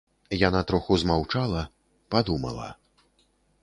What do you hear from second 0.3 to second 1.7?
Яна троху змаўчала,